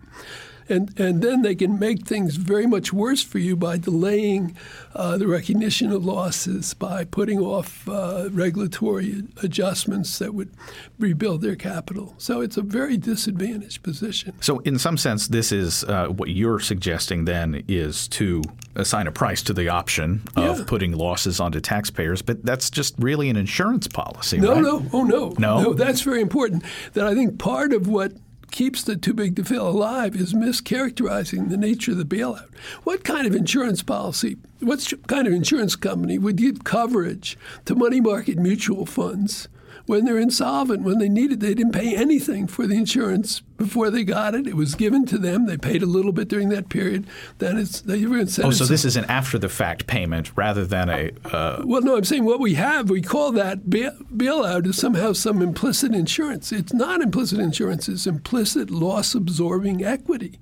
and 0.68 0.98
and 0.98 1.22
then 1.22 1.42
they 1.42 1.54
can 1.54 1.78
make 1.78 2.06
things 2.06 2.37
very 2.37 2.66
much 2.66 2.92
worse 2.92 3.22
for 3.22 3.38
you 3.38 3.56
by 3.56 3.78
delaying 3.78 4.56
uh, 4.94 5.16
the 5.16 5.26
recognition 5.26 5.92
of 5.92 6.04
losses, 6.04 6.75
by 6.75 7.04
putting 7.04 7.38
off 7.38 7.88
uh, 7.88 8.28
regulatory 8.32 9.22
adjustments 9.42 10.18
that 10.18 10.34
would 10.34 10.50
rebuild 10.98 11.42
their 11.42 11.56
capital. 11.56 12.14
So 12.18 12.40
it's 12.40 12.56
a 12.56 12.62
very 12.62 12.96
disadvantaged 12.96 13.82
position. 13.82 14.34
So 14.40 14.58
in 14.60 14.78
some 14.78 14.96
sense, 14.96 15.28
this 15.28 15.52
is 15.52 15.84
uh, 15.84 16.08
what 16.08 16.30
you're 16.30 16.60
suggesting. 16.60 17.25
Then 17.25 17.64
is 17.68 18.08
to 18.08 18.42
assign 18.75 19.06
a 19.06 19.12
price 19.12 19.42
to 19.42 19.52
the 19.52 19.68
option 19.68 20.22
of 20.37 20.58
yeah. 20.58 20.64
putting 20.66 20.92
losses 20.92 21.40
onto 21.40 21.60
taxpayers, 21.60 22.22
but 22.22 22.44
that's 22.44 22.70
just 22.70 22.94
really 22.98 23.28
an 23.28 23.37
insurance 23.37 23.88
policy. 23.88 24.38
No, 24.38 24.52
right? 24.52 24.62
no, 24.62 24.87
oh 24.92 25.04
no, 25.04 25.34
no, 25.38 25.62
no. 25.62 25.75
That's 25.75 26.02
very 26.02 26.20
important. 26.20 26.64
That 26.92 27.06
I 27.06 27.14
think 27.14 27.38
part 27.38 27.72
of 27.72 27.88
what 27.88 28.12
keeps 28.50 28.82
the 28.82 28.96
too 28.96 29.14
big 29.14 29.36
to 29.36 29.44
fail 29.44 29.68
alive 29.68 30.16
is 30.16 30.34
mischaracterizing 30.34 31.48
the 31.48 31.56
nature 31.56 31.92
of 31.92 31.98
the 31.98 32.04
bailout. 32.04 32.48
What 32.84 33.04
kind 33.04 33.26
of 33.26 33.34
insurance 33.34 33.82
policy, 33.82 34.36
what 34.60 34.92
kind 35.06 35.26
of 35.26 35.32
insurance 35.32 35.76
company 35.76 36.18
would 36.18 36.36
give 36.36 36.64
coverage 36.64 37.38
to 37.66 37.74
money 37.74 38.00
market 38.00 38.38
mutual 38.38 38.86
funds 38.86 39.48
when 39.88 40.04
they're 40.04 40.18
insolvent, 40.18 40.83
when 40.83 40.99
they 40.99 41.09
need 41.09 41.33
it, 41.33 41.40
they 41.40 41.54
didn't 41.54 41.73
pay 41.73 41.97
anything 41.97 42.47
for 42.47 42.66
the 42.66 42.75
insurance 42.75 43.40
before 43.57 43.90
they 43.90 44.04
got 44.04 44.35
it. 44.35 44.47
It 44.47 44.54
was 44.54 44.75
given 44.75 45.07
to 45.07 45.16
them. 45.16 45.47
They 45.47 45.57
paid 45.57 45.83
a 45.83 45.87
little 45.87 46.12
bit 46.12 46.28
during 46.28 46.50
that 46.50 46.68
period. 46.68 47.07
Then 47.38 47.57
it's 47.57 47.80
they 47.80 48.04
were 48.04 48.18
Oh, 48.21 48.50
so 48.50 48.66
this 48.66 48.85
is 48.85 48.97
an 48.97 49.07
after 49.07 49.38
the 49.38 49.49
fact 49.49 49.87
payment 49.87 50.30
rather 50.37 50.66
than 50.66 50.90
a. 50.90 51.11
Uh... 51.25 51.62
Well, 51.64 51.80
no, 51.80 51.97
I'm 51.97 52.04
saying 52.04 52.26
what 52.26 52.38
we 52.38 52.54
have, 52.54 52.90
we 52.90 53.00
call 53.00 53.33
that 53.33 53.71
bail- 53.71 53.97
bailout 54.14 54.66
is 54.66 54.76
somehow 54.76 55.14
some 55.14 55.40
implicit 55.40 55.95
insurance. 55.95 56.52
It's 56.52 56.75
not 56.75 57.00
implicit 57.00 57.38
insurance. 57.38 57.88
It's 57.88 58.07
implicit 58.07 58.71
loss 58.71 59.14
absorbing 59.14 59.83
equity. 59.83 60.38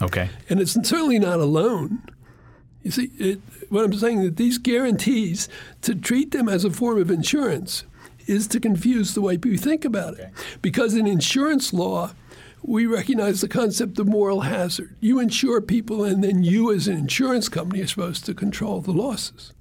Okay. 0.00 0.30
And 0.48 0.60
it's 0.60 0.74
certainly 0.74 1.18
not 1.18 1.40
a 1.40 1.44
loan. 1.44 2.02
You 2.84 2.92
see, 2.92 3.10
it, 3.18 3.40
what 3.70 3.84
I'm 3.84 3.92
saying 3.94 4.20
is 4.20 4.24
that 4.26 4.36
these 4.36 4.58
guarantees 4.58 5.48
to 5.82 5.96
treat 5.96 6.30
them 6.30 6.48
as 6.48 6.64
a 6.64 6.70
form 6.70 6.98
of 6.98 7.10
insurance 7.10 7.84
is 8.26 8.46
to 8.48 8.60
confuse 8.60 9.14
the 9.14 9.20
way 9.20 9.36
people 9.36 9.58
think 9.58 9.84
about 9.84 10.18
it. 10.18 10.30
Because 10.62 10.94
in 10.94 11.06
insurance 11.06 11.72
law, 11.72 12.12
we 12.62 12.86
recognize 12.86 13.40
the 13.40 13.48
concept 13.48 13.98
of 13.98 14.08
moral 14.08 14.42
hazard. 14.42 14.96
You 15.00 15.20
insure 15.20 15.60
people, 15.60 16.04
and 16.04 16.24
then 16.24 16.42
you, 16.42 16.72
as 16.72 16.88
an 16.88 16.96
insurance 16.96 17.48
company, 17.48 17.82
are 17.82 17.86
supposed 17.86 18.24
to 18.26 18.34
control 18.34 18.80
the 18.80 18.92
losses. 18.92 19.52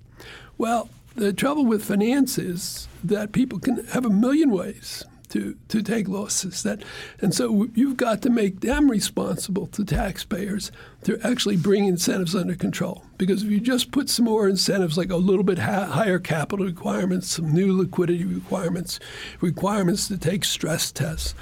Well, 0.58 0.90
the 1.16 1.34
trouble 1.34 1.66
with 1.66 1.84
finance 1.84 2.38
is 2.38 2.88
that 3.04 3.34
people 3.34 3.60
can 3.60 3.86
have 3.88 4.06
a 4.06 4.10
million 4.10 4.52
ways 4.52 5.04
to, 5.34 5.58
to 5.68 5.82
take 5.82 6.08
losses. 6.08 6.62
That, 6.62 6.84
and 7.20 7.34
so 7.34 7.68
you've 7.74 7.98
got 7.98 8.22
to 8.22 8.30
make 8.30 8.62
them 8.62 8.90
responsible 8.90 9.66
to 9.68 9.84
taxpayers 9.84 10.72
to 11.06 11.20
actually 11.24 11.58
bring 11.58 11.86
incentives 11.86 12.36
under 12.36 12.54
control. 12.54 13.04
Because 13.18 13.44
if 13.44 13.50
you 13.50 13.60
just 13.60 13.92
put 13.92 14.10
some 14.10 14.26
more 14.26 14.48
incentives, 14.48 14.96
like 14.96 15.10
a 15.10 15.18
little 15.18 15.44
bit 15.44 15.58
ha- 15.58 15.88
higher 15.88 16.20
capital 16.20 16.66
requirements, 16.66 17.30
some 17.30 17.52
new 17.52 17.76
liquidity 17.76 18.26
requirements, 18.26 19.00
requirements 19.42 20.08
to 20.08 20.18
take 20.20 20.46
stress 20.46 20.92
tests, 20.92 21.34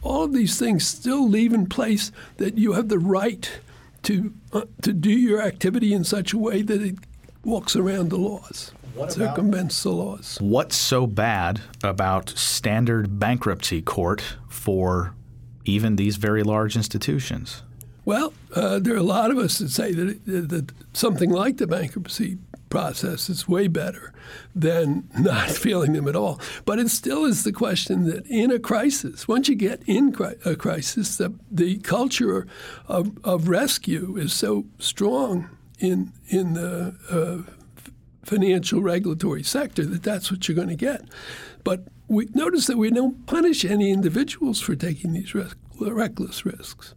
all 0.00 0.24
of 0.24 0.32
these 0.32 0.58
things 0.58 0.86
still 0.86 1.28
leave 1.28 1.52
in 1.52 1.66
place 1.66 2.12
that 2.38 2.56
you 2.56 2.72
have 2.72 2.88
the 2.88 2.98
right 2.98 3.60
to 4.04 4.34
uh, 4.52 4.62
to 4.82 4.92
do 4.92 5.10
your 5.10 5.40
activity 5.40 5.94
in 5.94 6.04
such 6.04 6.32
a 6.32 6.38
way 6.38 6.60
that 6.60 6.82
it 6.82 6.96
walks 7.42 7.74
around 7.74 8.10
the 8.10 8.18
laws 8.18 8.72
what 8.94 9.12
circumvents 9.12 9.82
the 9.82 9.90
laws. 9.90 10.38
What's 10.40 10.76
so 10.76 11.06
bad 11.06 11.60
about 11.82 12.30
standard 12.30 13.18
bankruptcy 13.18 13.82
court 13.82 14.36
for 14.48 15.14
even 15.64 15.96
these 15.96 16.16
very 16.16 16.42
large 16.42 16.76
institutions? 16.76 17.62
Well, 18.04 18.32
uh, 18.54 18.78
there 18.78 18.94
are 18.94 18.98
a 18.98 19.02
lot 19.02 19.30
of 19.30 19.38
us 19.38 19.58
that 19.58 19.70
say 19.70 19.92
that, 19.92 20.24
that 20.26 20.72
something 20.92 21.30
like 21.30 21.56
the 21.56 21.66
bankruptcy 21.66 22.38
process 22.68 23.30
is 23.30 23.48
way 23.48 23.66
better 23.66 24.12
than 24.54 25.08
not 25.18 25.50
feeling 25.50 25.92
them 25.92 26.08
at 26.08 26.16
all. 26.16 26.40
But 26.64 26.78
it 26.78 26.90
still 26.90 27.24
is 27.24 27.44
the 27.44 27.52
question 27.52 28.04
that 28.04 28.26
in 28.26 28.50
a 28.50 28.58
crisis, 28.58 29.26
once 29.26 29.48
you 29.48 29.54
get 29.54 29.82
in 29.86 30.14
a 30.44 30.56
crisis, 30.56 31.16
the, 31.16 31.34
the 31.50 31.78
culture 31.78 32.46
of, 32.86 33.16
of 33.24 33.48
rescue 33.48 34.16
is 34.16 34.32
so 34.32 34.66
strong 34.78 35.48
in 35.80 36.12
in 36.28 36.54
the 36.54 36.94
uh, 37.10 37.50
financial 38.24 38.80
regulatory 38.80 39.42
sector 39.42 39.84
that 39.84 40.02
that's 40.02 40.30
what 40.30 40.48
you're 40.48 40.56
going 40.56 40.68
to 40.68 40.76
get. 40.76 41.02
But 41.62 41.84
we 42.08 42.28
notice 42.34 42.66
that 42.66 42.76
we 42.76 42.90
don't 42.90 43.26
punish 43.26 43.64
any 43.64 43.90
individuals 43.90 44.60
for 44.60 44.74
taking 44.74 45.12
these 45.12 45.34
risk, 45.34 45.56
reckless 45.80 46.44
risks. 46.44 46.94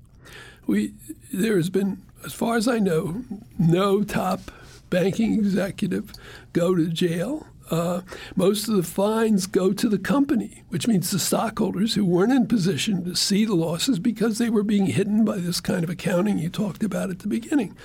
We 0.66 0.94
there 1.32 1.56
has 1.56 1.70
been, 1.70 2.02
as 2.26 2.34
far 2.34 2.56
as 2.58 2.68
I 2.68 2.80
know, 2.80 3.24
no 3.58 4.04
top 4.04 4.52
banking 4.90 5.34
executive 5.34 6.14
go 6.54 6.76
to 6.76 6.88
jail 6.88 7.48
uh, 7.70 8.02
most 8.36 8.68
of 8.68 8.76
the 8.76 8.84
fines 8.84 9.46
go 9.46 9.74
to 9.74 9.90
the 9.90 9.98
company, 9.98 10.64
which 10.70 10.88
means 10.88 11.12
the 11.12 11.20
stockholders 11.20 11.96
who 11.96 12.06
weren't 12.06 12.32
in 12.32 12.48
position 12.48 13.04
to 13.04 13.16
see 13.16 13.46
the 13.46 13.56
losses 13.56 14.00
because 14.00 14.38
they 14.38 14.50
were 14.50 14.64
being 14.64 14.88
hidden 14.88 15.26
by 15.26 15.38
this 15.38 15.60
kind 15.60 15.84
of 15.84 15.90
accounting 15.90 16.38
you 16.38 16.50
talked 16.50 16.84
about 16.84 17.10
at 17.10 17.20
the 17.20 17.28
beginning. 17.28 17.76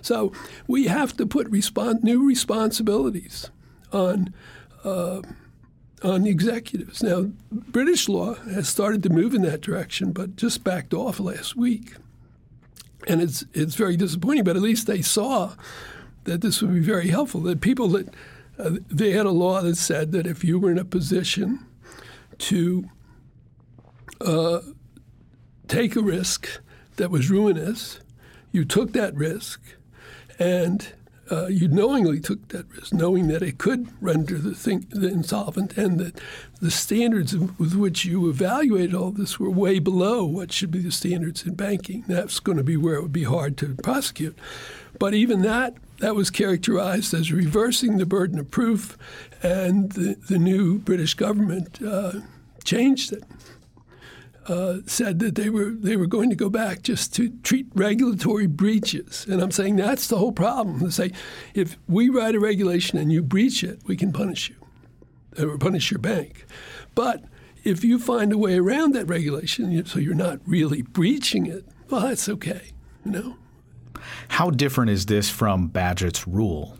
So 0.00 0.32
we 0.66 0.86
have 0.86 1.16
to 1.16 1.26
put 1.26 1.50
new 1.50 2.26
responsibilities 2.26 3.50
on. 3.92 4.32
Uh, 4.84 5.22
on 6.04 6.22
the 6.22 6.30
executives. 6.30 7.00
Now, 7.00 7.30
British 7.52 8.08
law 8.08 8.34
has 8.34 8.68
started 8.68 9.04
to 9.04 9.08
move 9.08 9.34
in 9.34 9.42
that 9.42 9.60
direction, 9.60 10.10
but 10.10 10.34
just 10.34 10.64
backed 10.64 10.92
off 10.92 11.20
last 11.20 11.54
week. 11.54 11.94
And 13.06 13.22
it's 13.22 13.44
it's 13.52 13.76
very 13.76 13.96
disappointing, 13.96 14.42
but 14.42 14.56
at 14.56 14.62
least 14.62 14.88
they 14.88 15.00
saw 15.00 15.54
that 16.24 16.40
this 16.40 16.60
would 16.60 16.74
be 16.74 16.80
very 16.80 17.08
helpful. 17.08 17.40
That 17.42 17.60
people 17.60 17.86
that 17.90 18.08
uh, 18.58 18.70
they 18.88 19.12
had 19.12 19.26
a 19.26 19.30
law 19.30 19.60
that 19.62 19.76
said 19.76 20.12
that 20.12 20.26
if 20.26 20.44
you 20.44 20.58
were 20.58 20.70
in 20.70 20.78
a 20.78 20.84
position 20.84 21.66
to 22.38 22.84
uh, 24.20 24.60
take 25.68 25.96
a 25.96 26.02
risk 26.02 26.60
that 26.96 27.10
was 27.10 27.30
ruinous, 27.30 28.00
you 28.50 28.64
took 28.64 28.92
that 28.92 29.14
risk, 29.14 29.60
and 30.38 30.92
uh, 31.30 31.46
you 31.46 31.66
knowingly 31.66 32.20
took 32.20 32.48
that 32.48 32.68
risk, 32.76 32.92
knowing 32.92 33.28
that 33.28 33.42
it 33.42 33.56
could 33.56 33.88
render 34.02 34.36
the 34.36 34.54
thing 34.54 34.86
the 34.90 35.08
insolvent, 35.08 35.78
and 35.78 35.98
that 35.98 36.20
the 36.60 36.70
standards 36.70 37.34
with 37.34 37.74
which 37.74 38.04
you 38.04 38.28
evaluated 38.28 38.94
all 38.94 39.10
this 39.10 39.40
were 39.40 39.50
way 39.50 39.78
below 39.78 40.24
what 40.24 40.52
should 40.52 40.70
be 40.70 40.80
the 40.80 40.92
standards 40.92 41.46
in 41.46 41.54
banking. 41.54 42.04
That's 42.06 42.38
going 42.38 42.58
to 42.58 42.64
be 42.64 42.76
where 42.76 42.96
it 42.96 43.02
would 43.02 43.12
be 43.12 43.24
hard 43.24 43.56
to 43.58 43.74
prosecute. 43.76 44.38
But 44.98 45.14
even 45.14 45.40
that, 45.42 45.74
that 46.02 46.14
was 46.14 46.30
characterized 46.30 47.14
as 47.14 47.32
reversing 47.32 47.96
the 47.96 48.06
burden 48.06 48.38
of 48.38 48.50
proof, 48.50 48.98
and 49.42 49.92
the, 49.92 50.16
the 50.28 50.38
new 50.38 50.78
British 50.78 51.14
government 51.14 51.80
uh, 51.82 52.12
changed 52.64 53.12
it 53.12 53.24
uh, 54.46 54.78
said 54.86 55.20
that 55.20 55.36
they 55.36 55.48
were 55.48 55.70
they 55.70 55.96
were 55.96 56.06
going 56.06 56.30
to 56.30 56.36
go 56.36 56.50
back 56.50 56.82
just 56.82 57.14
to 57.14 57.30
treat 57.42 57.66
regulatory 57.74 58.46
breaches, 58.46 59.24
and 59.28 59.40
I'm 59.40 59.52
saying 59.52 59.76
that's 59.76 60.08
the 60.08 60.18
whole 60.18 60.32
problem. 60.32 60.80
They 60.80 60.90
say 60.90 61.12
if 61.54 61.78
we 61.86 62.08
write 62.08 62.34
a 62.34 62.40
regulation 62.40 62.98
and 62.98 63.12
you 63.12 63.22
breach 63.22 63.62
it, 63.62 63.80
we 63.86 63.96
can 63.96 64.12
punish 64.12 64.50
you, 64.50 65.46
or 65.46 65.58
punish 65.58 65.90
your 65.90 66.00
bank, 66.00 66.44
but 66.94 67.24
if 67.64 67.84
you 67.84 68.00
find 68.00 68.32
a 68.32 68.38
way 68.38 68.58
around 68.58 68.94
that 68.94 69.06
regulation, 69.06 69.84
so 69.86 70.00
you're 70.00 70.14
not 70.14 70.40
really 70.44 70.82
breaching 70.82 71.46
it, 71.46 71.64
well, 71.88 72.00
that's 72.00 72.28
okay, 72.28 72.72
you 73.04 73.12
know. 73.12 73.36
How 74.28 74.50
different 74.50 74.90
is 74.90 75.06
this 75.06 75.30
from 75.30 75.68
Bagehot's 75.70 76.26
rule? 76.26 76.76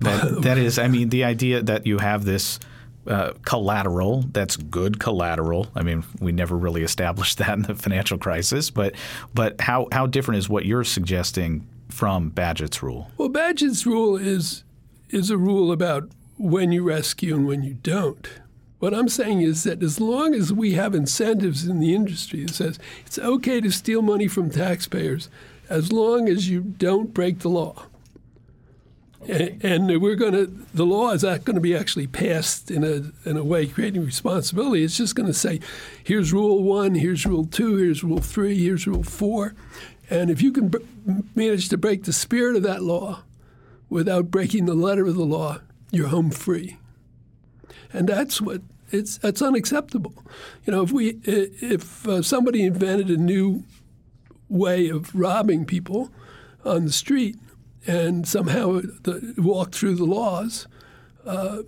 That, 0.00 0.38
that 0.42 0.58
is, 0.58 0.78
I 0.78 0.88
mean, 0.88 1.08
the 1.08 1.24
idea 1.24 1.62
that 1.62 1.86
you 1.86 1.98
have 1.98 2.24
this 2.24 2.58
uh, 3.06 3.32
collateral 3.44 4.22
that's 4.32 4.56
good 4.56 5.00
collateral. 5.00 5.68
I 5.74 5.82
mean, 5.82 6.04
we 6.20 6.32
never 6.32 6.56
really 6.56 6.82
established 6.82 7.38
that 7.38 7.54
in 7.54 7.62
the 7.62 7.74
financial 7.74 8.18
crisis, 8.18 8.70
but 8.70 8.94
but 9.34 9.60
how 9.60 9.88
how 9.92 10.06
different 10.06 10.38
is 10.38 10.48
what 10.48 10.64
you're 10.64 10.84
suggesting 10.84 11.66
from 11.88 12.30
Bagehot's 12.30 12.82
rule? 12.82 13.10
Well, 13.16 13.28
Bagehot's 13.28 13.86
rule 13.86 14.16
is 14.16 14.64
is 15.10 15.30
a 15.30 15.36
rule 15.36 15.72
about 15.72 16.08
when 16.38 16.72
you 16.72 16.82
rescue 16.82 17.34
and 17.34 17.46
when 17.46 17.62
you 17.62 17.74
don't. 17.74 18.28
What 18.78 18.94
I'm 18.94 19.08
saying 19.08 19.42
is 19.42 19.62
that 19.62 19.80
as 19.82 20.00
long 20.00 20.34
as 20.34 20.52
we 20.52 20.72
have 20.72 20.92
incentives 20.94 21.68
in 21.68 21.78
the 21.78 21.94
industry 21.94 22.44
that 22.44 22.54
says 22.54 22.78
it's 23.06 23.18
okay 23.18 23.60
to 23.60 23.70
steal 23.70 24.02
money 24.02 24.26
from 24.26 24.50
taxpayers 24.50 25.28
as 25.68 25.92
long 25.92 26.28
as 26.28 26.48
you 26.48 26.60
don't 26.60 27.14
break 27.14 27.40
the 27.40 27.48
law 27.48 27.86
and, 29.28 30.02
we're 30.02 30.16
going 30.16 30.32
to, 30.32 30.46
the 30.74 30.84
law 30.84 31.10
is 31.12 31.22
not 31.22 31.44
going 31.44 31.54
to 31.54 31.60
be 31.60 31.76
actually 31.76 32.06
passed 32.06 32.70
in 32.70 32.82
a, 32.82 33.28
in 33.28 33.36
a 33.36 33.44
way 33.44 33.66
creating 33.66 34.04
responsibility. 34.04 34.82
It's 34.82 34.96
just 34.96 35.14
going 35.14 35.28
to 35.28 35.34
say, 35.34 35.60
here's 36.02 36.32
rule 36.32 36.62
one, 36.62 36.96
here's 36.96 37.24
rule 37.24 37.44
two, 37.44 37.76
here's 37.76 38.02
rule 38.02 38.20
three, 38.20 38.58
here's 38.58 38.86
rule 38.86 39.04
four. 39.04 39.54
And 40.10 40.30
if 40.30 40.42
you 40.42 40.52
can 40.52 40.68
b- 40.68 40.84
manage 41.34 41.68
to 41.68 41.78
break 41.78 42.04
the 42.04 42.12
spirit 42.12 42.56
of 42.56 42.62
that 42.64 42.82
law 42.82 43.22
without 43.88 44.30
breaking 44.30 44.66
the 44.66 44.74
letter 44.74 45.06
of 45.06 45.14
the 45.14 45.24
law, 45.24 45.60
you're 45.90 46.08
home 46.08 46.30
free. 46.30 46.78
And 47.92 48.08
that's 48.08 48.40
what 48.40 48.62
it's 48.90 49.18
that's 49.18 49.40
unacceptable. 49.40 50.14
You 50.66 50.72
know, 50.72 50.82
if 50.82 50.92
we 50.92 51.20
if 51.24 52.06
uh, 52.08 52.22
somebody 52.22 52.64
invented 52.64 53.08
a 53.08 53.16
new 53.16 53.64
way 54.52 54.88
of 54.88 55.14
robbing 55.14 55.64
people 55.64 56.10
on 56.64 56.84
the 56.84 56.92
street, 56.92 57.36
and 57.86 58.28
somehow 58.28 58.80
the, 59.02 59.34
walk 59.38 59.72
through 59.72 59.96
the 59.96 60.04
laws, 60.04 60.68
uh, 61.26 61.58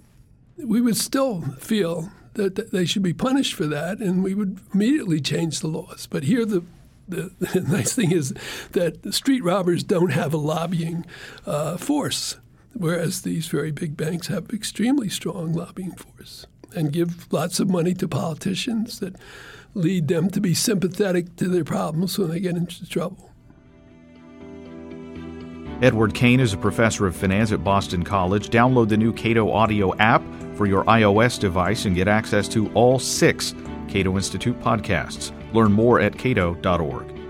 we 0.57 0.81
would 0.81 0.97
still 0.97 1.43
feel 1.59 2.11
that, 2.35 2.55
that, 2.55 2.71
they 2.71 2.85
should 2.85 3.03
be 3.03 3.13
punished 3.13 3.55
for 3.55 3.67
that, 3.67 3.99
and 3.99 4.23
we 4.23 4.35
would 4.35 4.61
immediately 4.73 5.21
change 5.21 5.61
the 5.61 5.67
laws. 5.67 6.07
But 6.09 6.25
here, 6.25 6.45
the, 6.45 6.63
the, 7.09 7.33
the 7.41 7.61
nice 7.63 7.95
thing 7.95 8.13
is 8.13 8.35
that 8.73 9.13
street 9.13 9.43
robbers 9.43 9.83
don't 9.83 10.13
have 10.13 10.35
a 10.35 10.39
lobbying 10.39 11.05
uh, 11.47 11.77
force, 11.77 12.37
whereas 12.75 13.23
these 13.23 13.47
very 13.47 13.73
big 13.73 13.97
banks 13.97 14.29
have 14.29 14.51
extremely 14.51 15.09
strong 15.09 15.53
lobbying 15.53 15.93
force 15.93 16.47
and 16.75 16.93
give 16.93 17.33
lots 17.33 17.61
of 17.61 17.71
money 17.71 17.95
to 17.95 18.09
politicians 18.09 18.99
that 18.99 19.15
lead 19.75 20.09
them 20.09 20.31
to 20.31 20.41
be 20.41 20.55
sympathetic 20.55 21.37
to 21.37 21.49
their 21.49 21.65
problems 21.65 22.19
when 22.19 22.31
they 22.31 22.41
get 22.41 22.57
into 22.57 22.87
trouble. 22.87 23.31
Edward 25.83 26.15
Kane 26.15 26.41
is 26.41 26.53
a 26.53 26.57
professor 26.57 27.07
of 27.07 27.17
finance 27.17 27.53
at 27.53 27.65
Boston 27.65 28.05
College. 28.05 28.49
Download 28.49 28.89
the 28.89 28.97
new 28.97 29.13
Cato 29.13 29.51
Audio 29.51 29.95
app 29.97 30.23
for 30.55 30.67
your 30.67 30.85
iOS 30.85 31.39
device 31.39 31.85
and 31.85 31.97
get 31.97 32.09
access 32.09 32.49
to 32.49 32.73
all 32.75 32.99
six 32.99 33.55
Cato 33.89 34.17
Institute 34.17 34.59
podcasts. 34.61 35.33
Learn 35.53 35.73
more 35.73 36.01
at 36.01 36.17
cato.org. 36.17 37.24